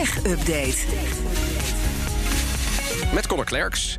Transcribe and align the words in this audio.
Tech-update. 0.00 0.76
Met 3.12 3.26
Connor 3.26 3.44
Klerks. 3.44 3.98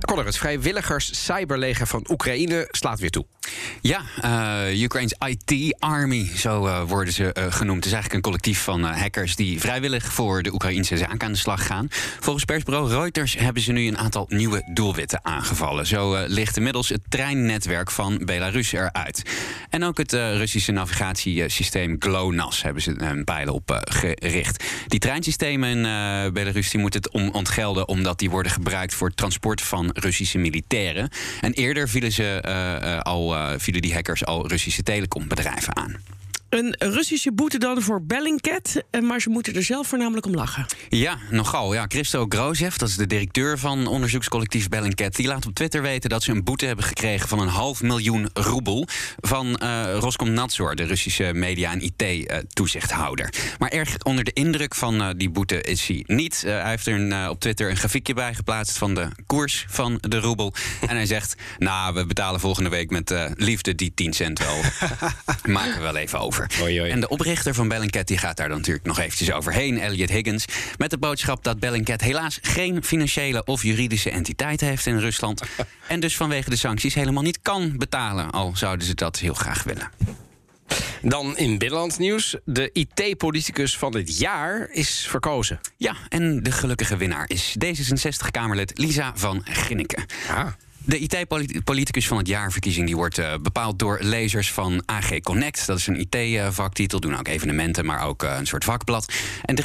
Connor, 0.00 0.24
het 0.24 0.38
vrijwilligers 0.38 1.24
cyberleger 1.24 1.86
van 1.86 2.06
Oekraïne 2.10 2.68
slaat 2.70 3.00
weer 3.00 3.10
toe. 3.10 3.26
Ja, 3.80 4.02
uh, 4.24 4.82
Ukraine's 4.82 5.14
IT 5.18 5.76
Army, 5.78 6.30
zo 6.36 6.66
uh, 6.66 6.82
worden 6.82 7.12
ze 7.12 7.34
uh, 7.38 7.44
genoemd. 7.52 7.76
Het 7.76 7.86
is 7.86 7.92
eigenlijk 7.92 8.12
een 8.14 8.30
collectief 8.30 8.62
van 8.62 8.82
hackers 8.82 9.36
die 9.36 9.60
vrijwillig 9.60 10.12
voor 10.12 10.42
de 10.42 10.52
Oekraïnse 10.52 10.96
zaak 10.96 11.24
aan 11.24 11.32
de 11.32 11.38
slag 11.38 11.66
gaan. 11.66 11.86
Volgens 12.20 12.44
persbureau 12.44 12.88
Reuters 12.88 13.36
hebben 13.38 13.62
ze 13.62 13.72
nu 13.72 13.86
een 13.86 13.98
aantal 13.98 14.26
nieuwe 14.28 14.70
doelwitten 14.74 15.20
aangevallen. 15.22 15.86
Zo 15.86 16.24
ligt 16.26 16.56
inmiddels 16.56 16.88
het 16.88 17.00
treinnetwerk 17.08 17.90
van 17.90 18.20
Belarus 18.24 18.72
eruit. 18.72 19.22
En 19.70 19.84
ook 19.84 19.98
het 19.98 20.12
Russische 20.12 20.72
navigatiesysteem 20.72 21.96
GLONASS 21.98 22.62
hebben 22.62 22.82
ze 22.82 23.00
een 23.02 23.24
pijlen 23.24 23.54
op 23.54 23.82
gericht. 23.84 24.64
Die 24.86 25.00
treinsystemen 25.00 25.68
in 25.68 25.82
Belarus 26.32 26.70
die 26.70 26.80
moeten 26.80 27.00
het 27.02 27.32
ontgelden 27.32 27.88
omdat 27.88 28.18
die 28.18 28.30
worden 28.30 28.52
gebruikt 28.52 28.94
voor 28.94 29.06
het 29.06 29.16
transport 29.16 29.60
van 29.60 29.90
Russische 29.92 30.38
militairen. 30.38 31.08
En 31.40 31.52
eerder 31.52 31.88
vielen 31.88 32.12
ze 32.12 33.00
al 33.02 33.31
uh, 33.34 33.50
vielen 33.56 33.82
die 33.82 33.94
hackers 33.94 34.24
al 34.24 34.48
Russische 34.48 34.82
telecombedrijven 34.82 35.76
aan. 35.76 35.96
Een 36.52 36.74
Russische 36.78 37.32
boete 37.32 37.58
dan 37.58 37.82
voor 37.82 38.02
Bellingcat, 38.02 38.82
eh, 38.90 39.00
maar 39.00 39.20
ze 39.20 39.30
moeten 39.30 39.54
er 39.54 39.62
zelf 39.62 39.86
voornamelijk 39.86 40.26
om 40.26 40.34
lachen. 40.34 40.66
Ja, 40.88 41.18
nogal. 41.30 41.74
Ja, 41.74 41.84
Christo 41.88 42.26
Grozev, 42.28 42.76
dat 42.76 42.88
is 42.88 42.96
de 42.96 43.06
directeur 43.06 43.58
van 43.58 43.86
onderzoekscollectief 43.86 44.68
Bellingcat... 44.68 45.16
die 45.16 45.26
laat 45.26 45.46
op 45.46 45.54
Twitter 45.54 45.82
weten 45.82 46.10
dat 46.10 46.22
ze 46.22 46.30
een 46.30 46.44
boete 46.44 46.66
hebben 46.66 46.84
gekregen... 46.84 47.28
van 47.28 47.38
een 47.38 47.48
half 47.48 47.82
miljoen 47.82 48.28
roebel 48.32 48.86
van 49.20 49.60
uh, 49.62 49.94
Roskomnadzor... 49.98 50.74
de 50.74 50.84
Russische 50.84 51.32
media- 51.34 51.72
en 51.72 51.80
IT-toezichthouder. 51.80 53.34
maar 53.58 53.70
erg 53.70 53.96
onder 54.02 54.24
de 54.24 54.32
indruk 54.32 54.74
van 54.74 55.02
uh, 55.02 55.08
die 55.16 55.30
boete 55.30 55.62
is 55.62 55.86
hij 55.86 56.04
niet. 56.06 56.42
hij 56.46 56.70
heeft 56.70 56.86
er 56.86 56.94
een, 56.94 57.28
op 57.28 57.40
Twitter 57.40 57.70
een 57.70 57.76
grafiekje 57.76 58.14
bij 58.14 58.34
geplaatst... 58.34 58.78
van 58.78 58.94
de 58.94 59.08
koers 59.26 59.64
van 59.68 59.98
de 60.00 60.18
roebel. 60.20 60.54
en 60.88 60.96
hij 60.96 61.06
zegt, 61.06 61.34
nou, 61.58 61.94
we 61.94 62.06
betalen 62.06 62.40
volgende 62.40 62.70
week 62.70 62.90
met 62.90 63.14
liefde 63.34 63.74
die 63.74 63.92
10 63.94 64.12
cent 64.12 64.38
wel. 64.38 64.60
Maken 65.56 65.74
we 65.74 65.82
wel 65.82 65.96
even 65.96 66.18
over. 66.18 66.41
En 66.90 67.00
de 67.00 67.08
oprichter 67.08 67.54
van 67.54 67.68
Bellingcat 67.68 68.06
die 68.06 68.18
gaat 68.18 68.36
daar 68.36 68.48
dan 68.48 68.56
natuurlijk 68.56 68.86
nog 68.86 68.98
eventjes 68.98 69.32
overheen, 69.32 69.80
Elliot 69.80 70.10
Higgins. 70.10 70.44
Met 70.78 70.90
de 70.90 70.98
boodschap 70.98 71.44
dat 71.44 71.60
Bellingcat 71.60 72.00
helaas 72.00 72.38
geen 72.42 72.84
financiële 72.84 73.44
of 73.44 73.62
juridische 73.62 74.10
entiteit 74.10 74.60
heeft 74.60 74.86
in 74.86 74.98
Rusland. 74.98 75.42
en 75.88 76.00
dus 76.00 76.16
vanwege 76.16 76.50
de 76.50 76.56
sancties 76.56 76.94
helemaal 76.94 77.22
niet 77.22 77.38
kan 77.42 77.74
betalen, 77.76 78.30
al 78.30 78.52
zouden 78.54 78.86
ze 78.86 78.94
dat 78.94 79.18
heel 79.18 79.34
graag 79.34 79.62
willen. 79.62 79.90
Dan 81.02 81.36
in 81.36 81.58
binnenlands 81.58 81.98
nieuws. 81.98 82.36
De 82.44 82.70
IT-politicus 82.72 83.78
van 83.78 83.96
het 83.96 84.18
jaar 84.18 84.68
is 84.70 85.06
verkozen. 85.08 85.60
Ja, 85.76 85.94
en 86.08 86.42
de 86.42 86.52
gelukkige 86.52 86.96
winnaar 86.96 87.24
is 87.28 87.56
D66-Kamerlid 87.64 88.78
Lisa 88.78 89.12
van 89.14 89.40
Ginneken. 89.44 90.04
Ah. 90.28 90.46
De 90.84 90.98
IT-politicus 90.98 92.06
van 92.06 92.16
het 92.16 92.28
jaarverkiezing 92.28 92.86
die 92.86 92.96
wordt 92.96 93.18
uh, 93.18 93.34
bepaald 93.42 93.78
door 93.78 93.98
lezers 94.00 94.52
van 94.52 94.82
AG 94.86 95.20
Connect. 95.20 95.66
Dat 95.66 95.78
is 95.78 95.86
een 95.86 96.06
IT-vaktitel, 96.10 97.00
doen 97.00 97.18
ook 97.18 97.28
evenementen, 97.28 97.84
maar 97.84 98.06
ook 98.06 98.22
uh, 98.22 98.36
een 98.38 98.46
soort 98.46 98.64
vakblad. 98.64 99.12
En 99.42 99.62
33% 99.62 99.64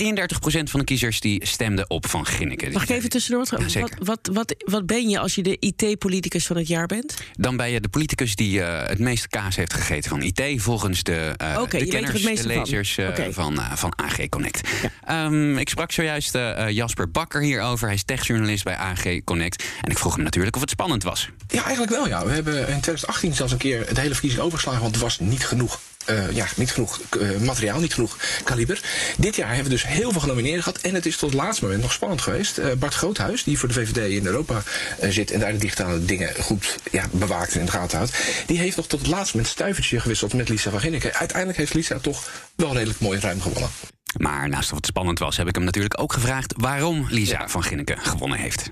van 0.64 0.80
de 0.80 0.84
kiezers 0.84 1.20
die 1.20 1.46
stemden 1.46 1.90
op 1.90 2.08
Van 2.08 2.26
Ginneken. 2.26 2.72
Mag 2.72 2.84
ik 2.84 2.90
even 2.90 3.10
tussendoor? 3.10 3.48
Ja, 3.68 3.82
wat, 3.82 3.92
wat, 4.00 4.30
wat, 4.34 4.56
wat 4.66 4.86
ben 4.86 5.10
je 5.10 5.20
als 5.20 5.36
je 5.36 5.44
de 5.44 5.58
IT-politicus 5.60 6.46
van 6.46 6.58
het 6.58 6.68
jaar 6.68 6.86
bent? 6.86 7.18
Dan 7.34 7.58
ben 7.58 7.70
je 7.70 7.82
de 7.82 7.90
politicus 7.90 8.36
die 8.36 8.60
uh, 8.60 8.84
het 8.86 9.00
meeste 9.00 9.28
kaas 9.28 9.56
heeft 9.56 9.74
gegeten 9.74 10.10
van 10.10 10.22
IT... 10.22 10.44
volgens 10.56 11.04
de, 11.04 11.34
okay, 11.60 11.80
de 11.80 11.88
kenners, 11.88 12.24
de 12.24 12.48
lezers 12.48 12.94
van, 12.94 13.08
okay. 13.08 13.34
van, 13.34 13.60
van, 13.74 13.94
AG 13.96 14.30
Connect. 14.30 14.70
Ja. 15.08 15.26
Um, 15.26 15.58
ik 15.58 15.70
sprak 15.70 15.92
zojuist 15.92 16.38
Jasper 16.70 17.12
Bakker 17.12 17.42
hierover. 17.42 17.86
Hij 17.86 17.96
is 17.96 18.04
techjournalist 18.04 18.64
bij 18.64 18.76
AG 18.76 19.24
Connect. 19.24 19.64
En 19.82 19.92
ik 19.92 19.98
vroeg 19.98 20.16
hem 20.16 20.24
natuurlijk 20.24 20.56
of 20.56 20.62
het 20.62 20.70
spannend 20.70 21.04
was. 21.04 21.07
Ja, 21.48 21.64
eigenlijk 21.64 21.92
wel. 21.92 22.08
Ja. 22.08 22.26
We 22.26 22.32
hebben 22.32 22.54
in 22.60 22.66
2018 22.66 23.36
zelfs 23.36 23.52
een 23.52 23.58
keer 23.58 23.94
de 23.94 24.00
hele 24.00 24.14
verkiezing 24.14 24.44
overgeslagen, 24.44 24.82
want 24.82 24.96
er 24.96 25.02
was 25.02 25.20
niet 25.20 25.46
genoeg 25.46 25.80
uh, 26.10 26.32
ja, 26.32 26.46
niet 26.56 26.72
genoeg 26.72 27.02
uh, 27.20 27.38
materiaal, 27.38 27.80
niet 27.80 27.94
genoeg 27.94 28.18
kaliber. 28.44 28.82
Dit 29.18 29.36
jaar 29.36 29.48
hebben 29.48 29.66
we 29.66 29.70
dus 29.70 29.88
heel 29.88 30.12
veel 30.12 30.22
genomineerden 30.22 30.64
gehad. 30.64 30.82
En 30.82 30.94
het 30.94 31.06
is 31.06 31.18
tot 31.18 31.30
het 31.32 31.40
laatste 31.40 31.64
moment 31.64 31.82
nog 31.82 31.92
spannend 31.92 32.22
geweest. 32.22 32.60
Uh, 32.60 32.72
Bart 32.74 32.94
Groothuis, 32.94 33.44
die 33.44 33.60
voor 33.60 33.68
de 33.68 33.74
VVD 33.74 33.98
in 34.12 34.26
Europa 34.26 34.64
zit 35.02 35.32
en 35.32 35.40
daar 35.40 35.52
de 35.52 35.58
digitale 35.58 36.06
dingen 36.06 36.30
goed 36.40 36.76
ja, 36.92 37.06
bewaakt 37.12 37.54
en 37.54 37.60
in 37.60 37.66
de 37.66 37.72
gaten 37.72 37.98
houdt. 37.98 38.18
Die 38.46 38.58
heeft 38.58 38.78
nog 38.78 38.88
tot 38.88 39.00
het 39.00 39.10
laatste 39.10 39.36
moment 39.36 39.54
stuivertje 39.54 40.00
gewisseld 40.00 40.34
met 40.34 40.50
Lisa 40.50 40.70
van 40.70 40.80
Ginneke. 40.80 41.14
Uiteindelijk 41.14 41.58
heeft 41.58 41.74
Lisa 41.74 42.00
toch 42.00 42.30
wel 42.56 42.74
redelijk 42.74 43.00
mooi 43.00 43.20
ruim 43.20 43.42
gewonnen. 43.42 43.70
Maar 44.18 44.50
naast 44.50 44.72
of 44.72 44.78
het 44.78 44.86
spannend 44.86 45.20
was, 45.20 45.38
heb 45.38 45.48
ik 45.48 45.56
hem 45.56 45.64
natuurlijk 45.64 46.00
ook 46.00 46.14
gevraagd 46.14 46.54
waarom 46.58 47.08
Lisa 47.10 47.40
ja. 47.40 47.48
van 47.48 47.64
Ginneke 47.64 47.96
gewonnen 47.98 48.40
heeft. 48.40 48.72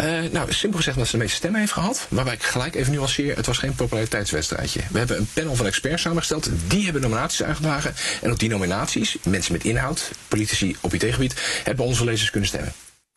Uh, 0.00 0.30
nou, 0.30 0.52
simpel 0.52 0.78
gezegd 0.78 0.96
dat 0.96 1.06
ze 1.06 1.12
de 1.12 1.18
meeste 1.18 1.36
stemmen 1.36 1.60
heeft 1.60 1.72
gehad. 1.72 2.06
Waarbij 2.10 2.34
ik 2.34 2.42
gelijk 2.42 2.74
even 2.74 2.92
nuanceer, 2.92 3.36
het 3.36 3.46
was 3.46 3.58
geen 3.58 3.74
populariteitswedstrijdje. 3.74 4.80
We 4.90 4.98
hebben 4.98 5.18
een 5.18 5.28
panel 5.32 5.54
van 5.54 5.66
experts 5.66 6.02
samengesteld. 6.02 6.50
Die 6.68 6.84
hebben 6.84 7.02
nominaties 7.02 7.42
aangedragen. 7.42 7.94
En 8.22 8.30
op 8.30 8.38
die 8.38 8.48
nominaties, 8.48 9.16
mensen 9.24 9.52
met 9.52 9.64
inhoud, 9.64 10.10
politici 10.28 10.76
op 10.80 10.94
IT-gebied, 10.94 11.60
hebben 11.64 11.84
onze 11.84 12.04
lezers 12.04 12.30
kunnen 12.30 12.48
stemmen. 12.48 12.72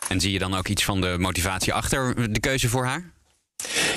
En 0.07 0.19
zie 0.19 0.31
je 0.31 0.39
dan 0.39 0.55
ook 0.55 0.67
iets 0.67 0.83
van 0.83 1.01
de 1.01 1.15
motivatie 1.19 1.73
achter 1.73 2.31
de 2.33 2.39
keuze 2.39 2.69
voor 2.69 2.85
haar? 2.85 3.14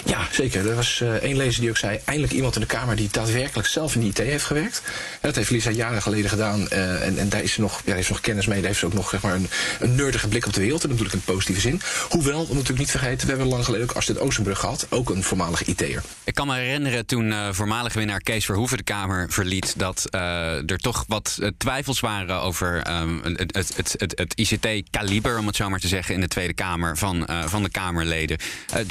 Ja, 0.09 0.27
zeker. 0.31 0.69
Er 0.69 0.75
was 0.75 1.01
uh, 1.01 1.15
één 1.15 1.37
lezer 1.37 1.61
die 1.61 1.71
ook 1.71 1.77
zei... 1.77 2.01
eindelijk 2.05 2.33
iemand 2.33 2.55
in 2.55 2.61
de 2.61 2.67
Kamer 2.67 2.97
die 2.97 3.09
daadwerkelijk 3.11 3.69
zelf 3.69 3.95
in 3.95 4.01
de 4.01 4.07
IT 4.07 4.19
heeft 4.19 4.45
gewerkt. 4.45 4.83
dat 5.21 5.35
heeft 5.35 5.51
Lisa 5.51 5.71
jaren 5.71 6.03
geleden 6.03 6.31
gedaan. 6.31 6.61
Uh, 6.73 7.07
en, 7.07 7.19
en 7.19 7.29
daar 7.29 7.43
is 7.43 7.53
ze 7.53 7.61
nog, 7.61 7.83
heeft 7.85 8.09
nog 8.09 8.21
kennis 8.21 8.47
mee. 8.47 8.59
Daar 8.59 8.67
heeft 8.67 8.79
ze 8.79 8.87
ook 8.87 8.93
nog 8.93 9.09
zeg 9.09 9.23
maar, 9.23 9.35
een, 9.35 9.49
een 9.81 9.95
nerdige 9.95 10.29
blik 10.29 10.47
op 10.47 10.53
de 10.53 10.61
wereld. 10.61 10.83
En 10.83 10.89
natuurlijk 10.89 11.15
in 11.15 11.23
positieve 11.25 11.61
zin. 11.61 11.81
Hoewel, 12.09 12.41
we 12.41 12.53
natuurlijk 12.53 12.79
niet 12.79 12.91
vergeten... 12.91 13.27
we 13.27 13.33
hebben 13.33 13.49
lang 13.49 13.65
geleden 13.65 13.89
ook 13.89 13.97
Astrid 13.97 14.19
Oostenbrug 14.19 14.59
gehad. 14.59 14.87
Ook 14.91 15.11
een 15.11 15.23
voormalige 15.23 15.65
IT'er. 15.65 16.03
Ik 16.25 16.35
kan 16.35 16.47
me 16.47 16.55
herinneren 16.55 17.07
toen 17.07 17.27
uh, 17.27 17.49
voormalig 17.53 17.93
winnaar 17.93 18.21
Kees 18.21 18.45
Verhoeven 18.45 18.77
de 18.77 18.83
Kamer 18.83 19.31
verliet... 19.31 19.75
dat 19.79 20.07
er 20.11 20.79
toch 20.79 21.05
wat 21.09 21.39
twijfels 21.57 22.01
waren 22.01 22.41
over 22.41 22.83
het, 23.23 23.57
het, 23.57 23.77
het, 23.77 23.95
het, 23.99 24.19
het 24.19 24.35
ICT-kaliber... 24.35 25.39
om 25.39 25.47
het 25.47 25.57
zo 25.57 25.69
maar 25.69 25.81
te 25.81 25.89
zeggen, 25.89 26.15
in 26.15 26.21
de 26.21 26.29
Tweede 26.29 26.55
Kamer 26.55 26.97
van, 26.97 27.29
van 27.47 27.63
de 27.63 27.71
Kamerleden. 27.71 28.39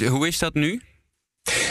hoe 0.08 0.26
is 0.26 0.38
dat 0.38 0.54
nu? 0.54 0.82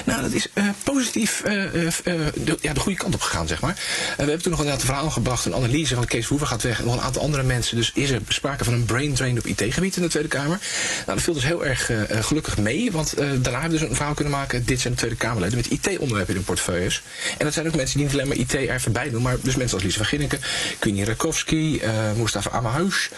Nou, 0.08 0.22
dat 0.22 0.32
is 0.32 0.48
uh, 0.54 0.70
positief 0.84 1.44
uh, 1.46 1.74
uh, 1.74 1.92
de, 2.04 2.58
ja, 2.62 2.74
de 2.74 2.80
goede 2.80 2.98
kant 2.98 3.14
op 3.14 3.22
gegaan, 3.22 3.48
zeg 3.48 3.62
maar. 3.62 3.74
we 4.18 4.24
hebben 4.24 4.42
toen 4.42 4.52
nog 4.52 4.62
een 4.62 4.70
aantal 4.70 4.86
verhalen 4.86 5.12
gebracht, 5.12 5.46
een 5.46 5.56
analyse 5.56 5.96
van 5.96 6.06
Kees 6.06 6.22
Verhoeven 6.22 6.48
gaat 6.48 6.62
weg 6.62 6.84
nog 6.84 6.94
een 6.94 7.02
aantal 7.02 7.22
andere 7.22 7.44
mensen. 7.44 7.76
Dus 7.78 7.92
is 7.94 8.10
er 8.10 8.22
sprake 8.28 8.64
van 8.64 8.74
een 8.74 8.86
brain 8.86 9.14
drain 9.14 9.38
op 9.38 9.46
IT-gebied 9.46 9.96
in 9.96 10.02
de 10.02 10.08
Tweede 10.08 10.30
Kamer. 10.30 10.60
Nou, 11.06 11.06
dat 11.06 11.22
viel 11.22 11.34
dus 11.34 11.44
heel 11.44 11.66
erg 11.66 11.92
gelukkig 12.10 12.58
mee, 12.58 12.92
want 12.92 13.18
daarna 13.18 13.60
hebben 13.60 13.72
we 13.72 13.78
dus 13.78 13.90
een 13.90 13.96
verhaal 13.96 14.14
kunnen 14.14 14.34
maken. 14.34 14.66
Dit 14.66 14.80
zijn 14.80 14.94
de 14.94 15.00
Tweede 15.00 15.18
Kamerleden 15.18 15.58
met 15.58 15.68
IT-onderwerpen 15.68 16.30
in 16.30 16.36
hun 16.36 16.44
portefeuilles. 16.44 17.02
En 17.38 17.46
dat 17.46 17.54
zijn 17.54 17.68
ook 17.68 17.76
mensen 17.76 17.98
die 17.98 18.06
niet 18.06 18.16
alleen 18.16 18.28
maar 18.28 18.38
IT 18.38 18.54
er 18.54 18.82
voorbij 18.82 19.10
doen, 19.10 19.22
maar 19.22 19.38
dus 19.42 19.56
mensen 19.56 19.76
als 19.76 19.86
Lise 19.86 19.98
van 19.98 20.06
Ginneken, 20.06 20.40
Queenie 20.80 21.06
Rakowski, 21.06 21.82
Mustafa 22.16 22.50
Amahuis, 22.50 23.10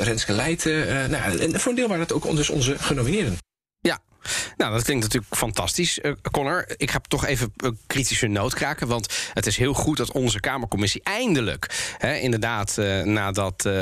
Renske 0.00 0.32
Leijten. 0.32 1.10
nou, 1.10 1.38
en 1.38 1.60
voor 1.60 1.70
een 1.70 1.76
deel 1.76 1.88
waren 1.88 2.06
dat 2.06 2.16
ook 2.16 2.36
dus 2.36 2.50
onze 2.50 2.76
genomineerden. 2.78 3.45
Nou, 4.56 4.72
dat 4.72 4.82
klinkt 4.82 5.02
natuurlijk 5.02 5.34
fantastisch. 5.36 5.98
Uh, 6.02 6.12
Connor, 6.30 6.64
ik 6.76 6.90
ga 6.90 7.00
toch 7.08 7.26
even 7.26 7.52
een 7.56 7.78
kritische 7.86 8.26
noot 8.26 8.54
kraken. 8.54 8.88
Want 8.88 9.30
het 9.32 9.46
is 9.46 9.56
heel 9.56 9.72
goed 9.72 9.96
dat 9.96 10.12
onze 10.12 10.40
Kamercommissie 10.40 11.00
eindelijk... 11.04 11.94
Hè, 11.98 12.14
inderdaad, 12.16 12.76
uh, 12.78 13.02
nadat 13.02 13.64
uh, 13.66 13.72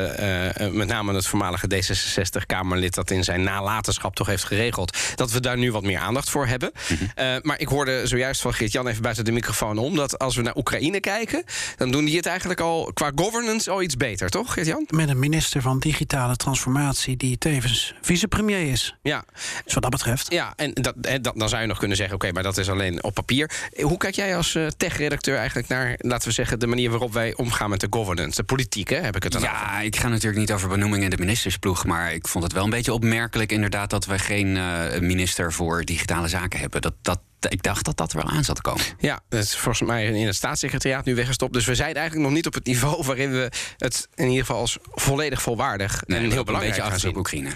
met 0.70 0.88
name 0.88 1.14
het 1.14 1.26
voormalige 1.26 1.66
D66-Kamerlid... 1.74 2.94
dat 2.94 3.10
in 3.10 3.24
zijn 3.24 3.42
nalatenschap 3.42 4.14
toch 4.14 4.26
heeft 4.26 4.44
geregeld... 4.44 4.96
dat 5.14 5.30
we 5.30 5.40
daar 5.40 5.58
nu 5.58 5.72
wat 5.72 5.82
meer 5.82 5.98
aandacht 5.98 6.30
voor 6.30 6.46
hebben. 6.46 6.72
Mhm. 6.88 7.38
maar 7.42 7.60
ik 7.60 7.68
hoorde 7.68 8.06
zojuist 8.06 8.40
van 8.40 8.54
Geert-Jan 8.54 8.86
even 8.86 9.02
buiten 9.02 9.24
de 9.24 9.32
microfoon 9.32 9.78
om... 9.78 9.96
dat 9.96 10.18
als 10.18 10.36
we 10.36 10.42
naar 10.42 10.56
Oekraïne 10.56 11.00
kijken... 11.00 11.44
dan 11.76 11.90
doen 11.90 12.04
die 12.04 12.16
het 12.16 12.26
eigenlijk 12.26 12.60
al 12.60 12.90
qua 12.94 13.12
governance 13.14 13.70
al 13.70 13.82
iets 13.82 13.96
beter, 13.96 14.28
toch, 14.28 14.52
Geert-Jan? 14.52 14.86
Met 14.90 15.08
een 15.08 15.18
minister 15.18 15.62
van 15.62 15.78
digitale 15.78 16.36
transformatie... 16.36 17.16
die 17.16 17.38
tevens 17.38 17.94
vicepremier 18.00 18.70
is. 18.70 18.96
Ja. 19.02 19.24
Dus 19.64 19.74
wat 19.74 19.82
dat 19.82 19.92
betreft... 19.92 20.32
Ja, 20.34 20.52
en 20.56 20.72
dat, 20.72 20.94
dan 21.34 21.48
zou 21.48 21.62
je 21.62 21.68
nog 21.68 21.78
kunnen 21.78 21.96
zeggen: 21.96 22.14
oké, 22.14 22.32
maar 22.32 22.42
dat 22.42 22.56
is 22.56 22.70
alleen 22.70 23.02
op 23.04 23.14
papier. 23.14 23.50
Hoe 23.80 23.96
kijk 23.96 24.14
jij 24.14 24.36
als 24.36 24.54
uh, 24.54 24.66
tech-redacteur 24.66 25.36
eigenlijk 25.36 25.68
naar, 25.68 25.94
laten 25.98 26.28
we 26.28 26.34
zeggen, 26.34 26.58
de 26.58 26.66
manier 26.66 26.90
waarop 26.90 27.12
wij 27.12 27.34
omgaan 27.34 27.70
met 27.70 27.80
de 27.80 27.86
governance, 27.90 28.36
de 28.36 28.42
politiek, 28.42 28.88
hè, 28.88 28.96
heb 28.96 29.16
ik 29.16 29.22
het 29.22 29.32
dan 29.32 29.42
Ja, 29.42 29.80
ik 29.80 29.96
ga 29.96 30.08
natuurlijk 30.08 30.38
niet 30.38 30.52
over 30.52 30.68
benoemingen 30.68 31.04
in 31.04 31.10
de 31.10 31.18
ministersploeg, 31.18 31.84
maar 31.84 32.14
ik 32.14 32.28
vond 32.28 32.44
het 32.44 32.52
wel 32.52 32.64
een 32.64 32.70
beetje 32.70 32.92
opmerkelijk, 32.92 33.52
inderdaad, 33.52 33.90
dat 33.90 34.06
we 34.06 34.18
geen 34.18 34.56
uh, 34.56 34.98
minister 35.00 35.52
voor 35.52 35.84
digitale 35.84 36.28
zaken 36.28 36.60
hebben. 36.60 36.80
Dat, 36.80 36.94
dat 37.02 37.20
ik 37.52 37.62
dacht 37.62 37.84
dat 37.84 37.96
dat 37.96 38.12
er 38.12 38.16
wel 38.16 38.28
aan 38.28 38.44
zat 38.44 38.56
te 38.56 38.62
komen. 38.62 38.84
Ja, 38.98 39.20
dat 39.28 39.42
is 39.42 39.56
volgens 39.56 39.88
mij 39.88 40.06
in 40.06 40.26
het 40.26 40.34
staatssecretariaat 40.34 41.04
nu 41.04 41.14
weggestopt. 41.14 41.52
Dus 41.52 41.64
we 41.66 41.74
zijn 41.74 41.94
eigenlijk 41.94 42.26
nog 42.26 42.36
niet 42.36 42.46
op 42.46 42.54
het 42.54 42.66
niveau 42.66 43.04
waarin 43.04 43.30
we 43.30 43.50
het 43.76 44.08
in 44.14 44.28
ieder 44.28 44.44
geval 44.44 44.60
als 44.60 44.78
volledig 44.94 45.42
volwaardig 45.42 46.02
nee, 46.06 46.18
en 46.18 46.30
heel 46.30 46.44
belangrijk 46.44 46.76
gaan 46.76 46.98
zien. 46.98 47.16
Oekraïne. 47.16 47.50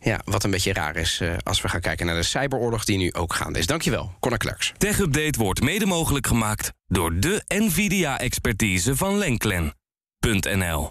Ja, 0.00 0.20
wat 0.24 0.44
een 0.44 0.50
beetje 0.50 0.72
raar 0.72 0.96
is 0.96 1.20
uh, 1.22 1.34
als 1.42 1.60
we 1.60 1.68
gaan 1.68 1.80
kijken 1.80 2.06
naar 2.06 2.14
de 2.14 2.22
cyberoorlog 2.22 2.84
die 2.84 2.98
nu 2.98 3.12
ook 3.12 3.34
gaande 3.34 3.58
is. 3.58 3.66
Dankjewel, 3.66 4.12
Connor 4.20 4.38
Klerks. 4.38 4.72
Tech 4.78 4.98
Update 4.98 5.38
wordt 5.38 5.62
mede 5.62 5.86
mogelijk 5.86 6.26
gemaakt 6.26 6.72
door 6.86 7.20
de 7.20 7.42
Nvidia-expertise 7.48 8.96
van 8.96 9.18
Lenklen.nl. 9.18 10.90